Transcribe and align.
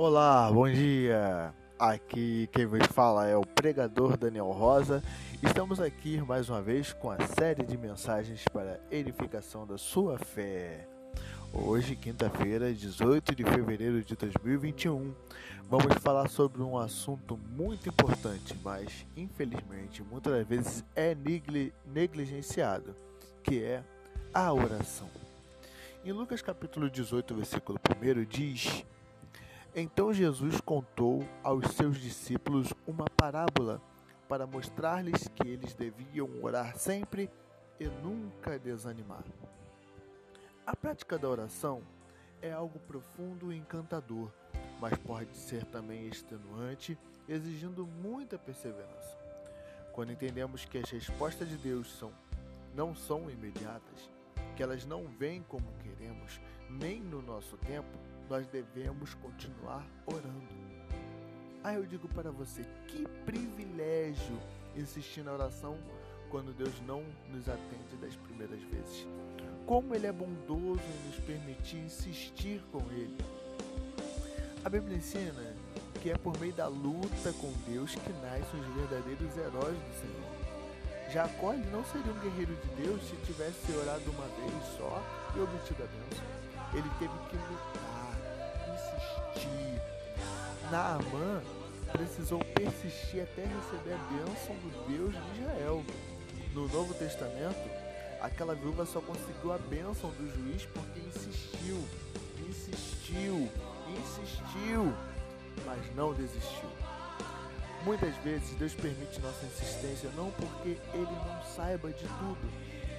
Olá, 0.00 0.48
bom 0.48 0.70
dia! 0.70 1.52
Aqui 1.76 2.48
quem 2.52 2.64
vos 2.66 2.86
fala 2.86 3.26
é 3.26 3.36
o 3.36 3.40
pregador 3.40 4.16
Daniel 4.16 4.52
Rosa. 4.52 5.02
Estamos 5.42 5.80
aqui 5.80 6.20
mais 6.20 6.48
uma 6.48 6.62
vez 6.62 6.92
com 6.92 7.10
a 7.10 7.18
série 7.26 7.64
de 7.64 7.76
mensagens 7.76 8.44
para 8.44 8.78
edificação 8.92 9.66
da 9.66 9.76
sua 9.76 10.16
fé. 10.16 10.86
Hoje, 11.52 11.96
quinta-feira, 11.96 12.72
18 12.72 13.34
de 13.34 13.42
fevereiro 13.42 14.00
de 14.00 14.14
2021, 14.14 15.12
vamos 15.68 15.92
falar 16.00 16.28
sobre 16.28 16.62
um 16.62 16.78
assunto 16.78 17.36
muito 17.36 17.88
importante, 17.88 18.56
mas 18.62 19.04
infelizmente 19.16 20.00
muitas 20.04 20.32
das 20.32 20.46
vezes 20.46 20.84
é 20.94 21.16
negligenciado, 21.84 22.94
que 23.42 23.64
é 23.64 23.82
a 24.32 24.52
oração. 24.52 25.10
Em 26.04 26.12
Lucas 26.12 26.40
capítulo 26.40 26.88
18, 26.88 27.34
versículo 27.34 27.80
1 28.00 28.24
diz: 28.26 28.86
Então 29.74 30.12
Jesus 30.12 30.60
contou 30.60 31.22
aos 31.42 31.72
seus 31.72 31.98
discípulos 31.98 32.72
uma 32.86 33.04
parábola 33.16 33.80
para 34.28 34.46
mostrar-lhes 34.46 35.28
que 35.28 35.46
eles 35.46 35.74
deviam 35.74 36.28
orar 36.42 36.76
sempre 36.76 37.30
e 37.78 37.86
nunca 37.86 38.58
desanimar. 38.58 39.24
A 40.66 40.74
prática 40.74 41.18
da 41.18 41.28
oração 41.28 41.82
é 42.42 42.52
algo 42.52 42.78
profundo 42.80 43.52
e 43.52 43.56
encantador, 43.56 44.30
mas 44.80 44.96
pode 44.98 45.36
ser 45.36 45.64
também 45.66 46.06
extenuante, 46.06 46.98
exigindo 47.28 47.86
muita 47.86 48.38
perseverança. 48.38 49.16
Quando 49.92 50.12
entendemos 50.12 50.64
que 50.64 50.78
as 50.78 50.90
respostas 50.90 51.48
de 51.48 51.56
Deus 51.56 51.90
são, 51.98 52.12
não 52.74 52.94
são 52.94 53.30
imediatas, 53.30 54.10
que 54.56 54.62
elas 54.62 54.84
não 54.84 55.06
vêm 55.08 55.42
como 55.42 55.72
queremos, 55.82 56.40
nem 56.68 57.00
no 57.00 57.22
nosso 57.22 57.56
tempo, 57.58 57.98
nós 58.28 58.46
devemos 58.48 59.14
continuar 59.14 59.86
orando. 60.06 60.58
Ah, 61.64 61.74
eu 61.74 61.86
digo 61.86 62.08
para 62.08 62.30
você, 62.30 62.62
que 62.86 63.06
privilégio 63.24 64.38
insistir 64.76 65.22
na 65.22 65.32
oração 65.32 65.76
quando 66.30 66.54
Deus 66.54 66.74
não 66.86 67.02
nos 67.30 67.48
atende 67.48 67.96
das 68.00 68.14
primeiras 68.16 68.60
vezes. 68.64 69.06
Como 69.66 69.94
Ele 69.94 70.06
é 70.06 70.12
bondoso 70.12 70.80
em 70.80 71.08
nos 71.08 71.18
permitir 71.20 71.78
insistir 71.78 72.62
com 72.70 72.80
Ele. 72.90 73.16
A 74.64 74.68
Bíblia 74.68 74.96
ensina 74.98 75.54
que 76.02 76.10
é 76.10 76.16
por 76.16 76.38
meio 76.38 76.52
da 76.52 76.68
luta 76.68 77.32
com 77.40 77.52
Deus 77.66 77.94
que 77.94 78.12
nascem 78.12 78.60
os 78.60 78.66
verdadeiros 78.74 79.36
heróis 79.36 79.76
do 79.76 80.00
Senhor. 80.00 80.38
Jacó 81.10 81.54
não 81.72 81.84
seria 81.86 82.12
um 82.12 82.20
guerreiro 82.20 82.54
de 82.54 82.82
Deus 82.82 83.02
se 83.02 83.16
tivesse 83.24 83.72
orado 83.72 84.10
uma 84.10 84.26
vez 84.26 84.76
só 84.76 85.02
e 85.34 85.40
obtido 85.40 85.82
a 85.82 85.86
bênção. 85.86 86.38
Ele 86.74 86.88
teve 86.98 87.14
que 87.30 87.36
lutar, 87.36 87.87
insistir. 89.38 89.80
Naamã 90.70 91.42
precisou 91.92 92.40
persistir 92.40 93.22
até 93.22 93.42
receber 93.42 93.94
a 93.94 93.98
bênção 94.12 94.54
do 94.56 94.88
Deus 94.88 95.12
de 95.12 95.40
Israel. 95.40 95.84
No 96.52 96.68
Novo 96.68 96.92
Testamento, 96.94 97.70
aquela 98.20 98.54
viúva 98.54 98.84
só 98.84 99.00
conseguiu 99.00 99.52
a 99.52 99.58
bênção 99.58 100.10
do 100.10 100.34
juiz 100.34 100.66
porque 100.66 101.00
insistiu, 101.00 101.84
insistiu, 102.48 103.48
insistiu, 103.88 104.92
mas 105.64 105.94
não 105.94 106.12
desistiu. 106.14 106.68
Muitas 107.84 108.14
vezes 108.16 108.50
Deus 108.58 108.74
permite 108.74 109.20
nossa 109.20 109.46
insistência 109.46 110.10
não 110.16 110.30
porque 110.32 110.76
Ele 110.92 111.04
não 111.04 111.42
saiba 111.54 111.90
de 111.90 112.04
tudo, 112.04 112.50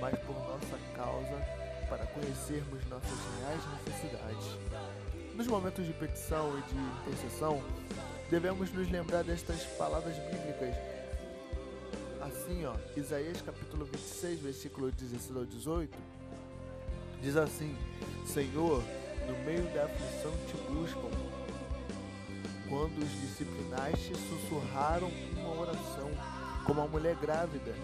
mas 0.00 0.18
por 0.20 0.34
nossa 0.34 0.78
causa, 0.96 1.64
para 1.88 2.06
conhecermos 2.06 2.84
nossas 2.88 3.18
reais 3.40 3.60
necessidades. 3.86 4.73
Nos 5.36 5.48
momentos 5.48 5.84
de 5.84 5.92
petição 5.92 6.56
e 6.56 6.62
de 6.62 6.74
intercessão, 7.02 7.60
devemos 8.30 8.72
nos 8.72 8.88
lembrar 8.88 9.24
destas 9.24 9.64
palavras 9.76 10.14
bíblicas. 10.14 10.76
Assim, 12.20 12.64
ó, 12.64 12.74
Isaías 12.96 13.42
capítulo 13.42 13.84
26, 13.84 14.40
versículo 14.40 14.92
16 14.92 15.36
ao 15.36 15.44
18, 15.44 15.98
diz 17.20 17.36
assim: 17.36 17.76
Senhor, 18.24 18.80
no 19.26 19.44
meio 19.44 19.64
da 19.74 19.86
aflição 19.86 20.30
te 20.46 20.56
buscam 20.72 21.10
quando 22.68 22.98
os 23.02 23.10
disciplinaste, 23.20 24.12
sussurraram 24.14 25.10
uma 25.36 25.60
oração, 25.60 26.10
como 26.64 26.80
a 26.80 26.86
mulher 26.86 27.16
grávida, 27.16 27.74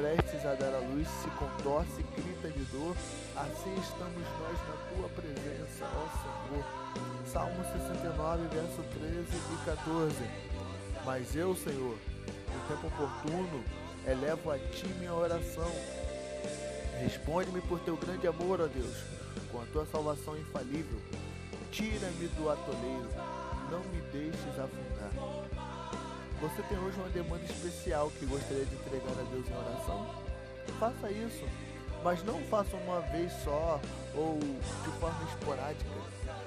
prestes 0.00 0.46
a 0.46 0.54
dar 0.54 0.74
à 0.74 0.78
luz, 0.78 1.06
se 1.22 1.28
contorce 1.30 2.00
e 2.00 2.20
grita 2.20 2.48
de 2.48 2.64
dor, 2.72 2.96
assim 3.36 3.74
estamos 3.74 4.24
nós 4.40 4.58
na 4.66 4.76
tua 4.88 5.08
presença, 5.10 5.84
ó 5.94 6.08
Senhor. 6.22 6.64
Salmo 7.26 7.62
69, 7.86 8.48
verso 8.48 8.82
13 8.94 9.26
e 9.28 9.64
14. 9.66 10.16
Mas 11.04 11.36
eu, 11.36 11.54
Senhor, 11.54 11.98
no 11.98 12.68
tempo 12.68 12.86
oportuno, 12.86 13.62
elevo 14.06 14.50
a 14.50 14.58
ti 14.58 14.86
minha 14.98 15.12
oração. 15.12 15.70
Responde-me 16.98 17.60
por 17.60 17.78
teu 17.80 17.96
grande 17.98 18.26
amor, 18.26 18.62
ó 18.62 18.66
Deus, 18.66 18.96
com 19.52 19.60
a 19.60 19.66
tua 19.66 19.84
salvação 19.84 20.34
infalível. 20.38 20.98
Tira-me 21.70 22.26
do 22.28 22.48
atoleiro 22.48 23.10
não 23.70 23.80
me 23.84 24.00
deixes 24.12 24.58
afundar. 24.58 25.12
Você 26.40 26.62
tem 26.62 26.78
hoje 26.78 26.98
uma 26.98 27.08
demanda 27.10 27.44
especial 27.44 28.10
que 28.18 28.26
gostaria 28.26 28.64
de 28.64 28.74
entregar 28.74 29.12
a 29.12 29.22
Deus 29.30 29.46
em 29.46 29.52
oração? 29.52 29.69
Faça 30.80 31.10
isso, 31.10 31.44
mas 32.02 32.24
não 32.24 32.40
faça 32.44 32.74
uma 32.74 33.00
vez 33.02 33.30
só 33.44 33.78
ou 34.14 34.38
de 34.38 34.90
forma 34.98 35.28
esporádica. 35.28 35.90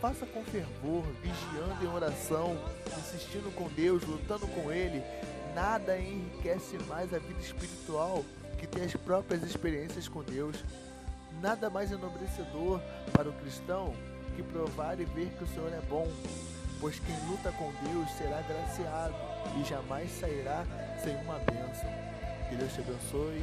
Faça 0.00 0.24
com 0.24 0.42
fervor, 0.44 1.04
vigiando 1.20 1.84
em 1.84 1.94
oração, 1.94 2.56
insistindo 2.98 3.54
com 3.54 3.68
Deus, 3.68 4.02
lutando 4.02 4.46
com 4.46 4.72
Ele. 4.72 5.02
Nada 5.54 5.98
enriquece 5.98 6.78
mais 6.88 7.12
a 7.12 7.18
vida 7.18 7.38
espiritual 7.38 8.24
que 8.58 8.66
ter 8.66 8.84
as 8.84 8.96
próprias 8.96 9.42
experiências 9.42 10.08
com 10.08 10.22
Deus. 10.22 10.56
Nada 11.42 11.68
mais 11.68 11.92
enobrecedor 11.92 12.80
para 13.12 13.28
o 13.28 13.32
cristão 13.34 13.94
que 14.34 14.42
provar 14.42 14.98
e 14.98 15.04
ver 15.04 15.28
que 15.36 15.44
o 15.44 15.48
Senhor 15.48 15.70
é 15.70 15.82
bom, 15.82 16.10
pois 16.80 16.98
quem 16.98 17.14
luta 17.28 17.52
com 17.52 17.70
Deus 17.86 18.10
será 18.16 18.40
graciado 18.40 19.14
e 19.60 19.64
jamais 19.64 20.10
sairá 20.18 20.64
sem 21.02 21.14
uma 21.16 21.38
bênção. 21.40 21.90
Que 22.48 22.56
Deus 22.56 22.72
te 22.72 22.80
abençoe, 22.80 23.42